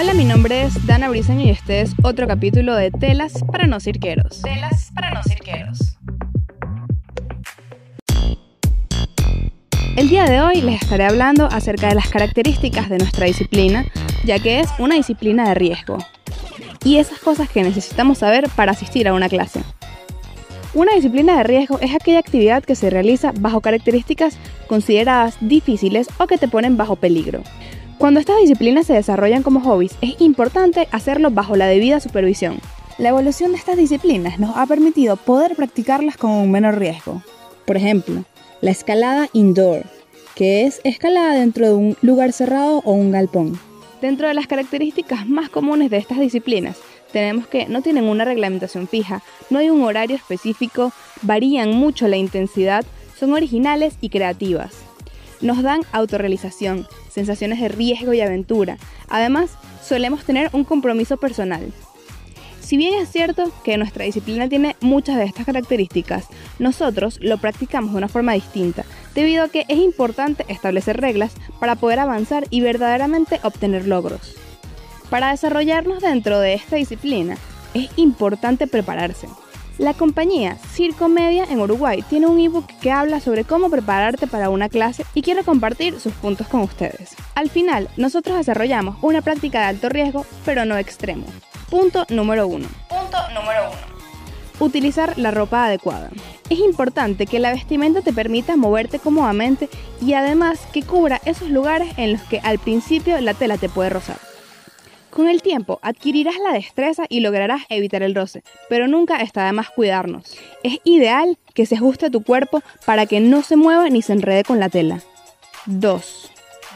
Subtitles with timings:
[0.00, 3.80] Hola, mi nombre es Dana Briseño y este es otro capítulo de Telas para no
[3.80, 4.40] cirqueros.
[4.40, 5.98] Telas para no cirqueros.
[9.98, 13.84] El día de hoy les estaré hablando acerca de las características de nuestra disciplina,
[14.24, 15.98] ya que es una disciplina de riesgo.
[16.82, 19.60] Y esas cosas que necesitamos saber para asistir a una clase.
[20.72, 26.26] Una disciplina de riesgo es aquella actividad que se realiza bajo características consideradas difíciles o
[26.26, 27.42] que te ponen bajo peligro.
[28.00, 32.58] Cuando estas disciplinas se desarrollan como hobbies, es importante hacerlo bajo la debida supervisión.
[32.96, 37.22] La evolución de estas disciplinas nos ha permitido poder practicarlas con un menor riesgo.
[37.66, 38.24] Por ejemplo,
[38.62, 39.82] la escalada indoor,
[40.34, 43.60] que es escalada dentro de un lugar cerrado o un galpón.
[44.00, 46.78] Dentro de las características más comunes de estas disciplinas,
[47.12, 52.16] tenemos que no tienen una reglamentación fija, no hay un horario específico, varían mucho la
[52.16, 52.82] intensidad,
[53.18, 54.89] son originales y creativas.
[55.40, 58.76] Nos dan autorrealización, sensaciones de riesgo y aventura.
[59.08, 59.50] Además,
[59.82, 61.72] solemos tener un compromiso personal.
[62.60, 66.26] Si bien es cierto que nuestra disciplina tiene muchas de estas características,
[66.60, 71.74] nosotros lo practicamos de una forma distinta, debido a que es importante establecer reglas para
[71.74, 74.36] poder avanzar y verdaderamente obtener logros.
[75.08, 77.36] Para desarrollarnos dentro de esta disciplina,
[77.74, 79.26] es importante prepararse.
[79.80, 84.50] La compañía Circo Media en Uruguay tiene un ebook que habla sobre cómo prepararte para
[84.50, 87.16] una clase y quiero compartir sus puntos con ustedes.
[87.34, 91.24] Al final, nosotros desarrollamos una práctica de alto riesgo, pero no extremo.
[91.70, 92.68] Punto número 1.
[92.90, 93.70] Punto número
[94.58, 94.66] 1.
[94.66, 96.10] Utilizar la ropa adecuada.
[96.50, 99.70] Es importante que la vestimenta te permita moverte cómodamente
[100.02, 103.88] y además que cubra esos lugares en los que al principio la tela te puede
[103.88, 104.29] rozar.
[105.10, 109.52] Con el tiempo adquirirás la destreza y lograrás evitar el roce, pero nunca está de
[109.52, 110.36] más cuidarnos.
[110.62, 114.12] Es ideal que se ajuste a tu cuerpo para que no se mueva ni se
[114.12, 115.00] enrede con la tela.
[115.66, 116.30] 2.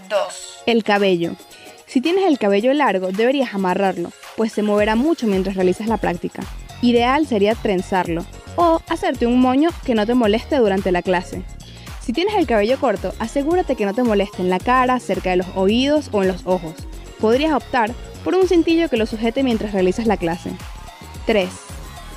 [0.09, 0.63] 2.
[0.67, 1.37] El cabello.
[1.87, 6.43] Si tienes el cabello largo, deberías amarrarlo, pues se moverá mucho mientras realizas la práctica.
[6.83, 11.43] Ideal sería trenzarlo o hacerte un moño que no te moleste durante la clase.
[12.01, 15.37] Si tienes el cabello corto, asegúrate que no te moleste en la cara, cerca de
[15.37, 16.75] los oídos o en los ojos.
[17.21, 20.51] Podrías optar por un cintillo que lo sujete mientras realizas la clase.
[21.27, 21.49] 3.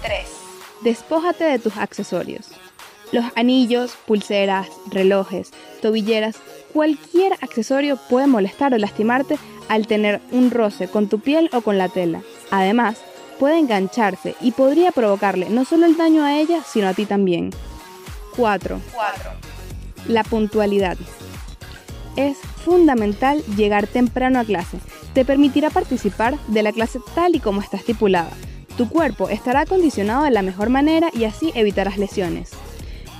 [0.02, 0.20] 3.
[0.82, 2.48] Despójate de tus accesorios.
[3.12, 5.52] Los anillos, pulseras, relojes,
[5.82, 6.38] tobilleras,
[6.74, 9.38] cualquier accesorio puede molestar o lastimarte
[9.70, 12.22] al tener un roce con tu piel o con la tela.
[12.52, 12.98] Además,
[13.40, 17.52] puede engancharse y podría provocarle no solo el daño a ella, sino a ti también.
[18.36, 18.80] 4.
[18.94, 19.32] 4.
[20.08, 20.98] La puntualidad.
[22.16, 24.80] Es fundamental llegar temprano a clase.
[25.18, 28.30] Te permitirá participar de la clase tal y como está estipulada.
[28.78, 32.52] Tu cuerpo estará acondicionado de la mejor manera y así evitarás lesiones.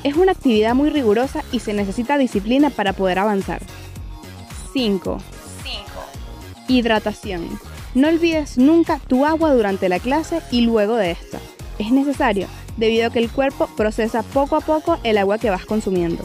[0.04, 3.64] Es una actividad muy rigurosa y se necesita disciplina para poder avanzar.
[4.74, 5.18] 5.
[5.64, 5.82] 5.
[6.68, 7.50] Hidratación.
[7.96, 11.40] No olvides nunca tu agua durante la clase y luego de esta.
[11.80, 12.46] Es necesario,
[12.78, 16.24] debido a que el cuerpo procesa poco a poco el agua que vas consumiendo.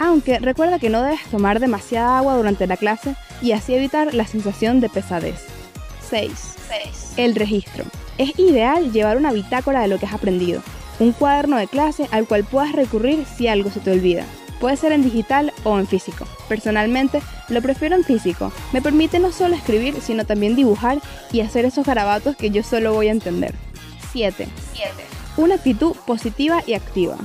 [0.00, 4.26] Aunque recuerda que no debes tomar demasiada agua durante la clase y así evitar la
[4.26, 5.40] sensación de pesadez.
[6.08, 6.30] 6.
[6.68, 7.12] 6.
[7.16, 7.84] El registro.
[8.18, 10.62] Es ideal llevar una bitácora de lo que has aprendido,
[11.00, 14.24] un cuaderno de clase al cual puedas recurrir si algo se te olvida.
[14.60, 16.24] Puede ser en digital o en físico.
[16.48, 18.52] Personalmente, lo prefiero en físico.
[18.72, 21.00] Me permite no solo escribir, sino también dibujar
[21.32, 23.54] y hacer esos garabatos que yo solo voy a entender.
[24.12, 24.46] 7.
[24.72, 24.90] 7.
[25.36, 27.16] Una actitud positiva y activa.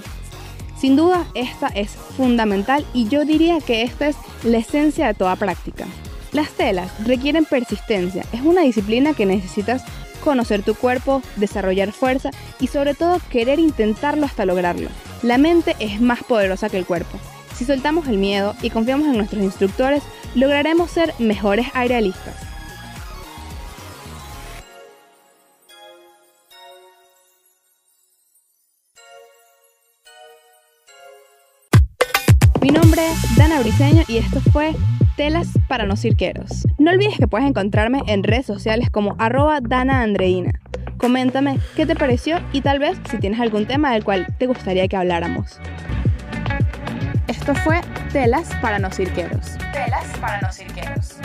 [0.79, 5.35] Sin duda, esta es fundamental y yo diría que esta es la esencia de toda
[5.35, 5.85] práctica.
[6.37, 8.23] Las telas requieren persistencia.
[8.31, 9.81] Es una disciplina que necesitas
[10.23, 14.87] conocer tu cuerpo, desarrollar fuerza y sobre todo querer intentarlo hasta lograrlo.
[15.23, 17.17] La mente es más poderosa que el cuerpo.
[17.55, 20.03] Si soltamos el miedo y confiamos en nuestros instructores,
[20.35, 22.35] lograremos ser mejores aerialistas.
[32.61, 34.75] Mi nombre es Dana Briseño y esto fue
[35.17, 36.67] Telas para no cirqueros.
[36.77, 40.61] No olvides que puedes encontrarme en redes sociales como arroba Dana Andreina.
[40.97, 44.87] Coméntame qué te pareció y tal vez si tienes algún tema del cual te gustaría
[44.87, 45.59] que habláramos.
[47.27, 47.81] Esto fue
[48.13, 49.57] Telas para no cirqueros.
[49.73, 51.17] Telas para no cirqueros.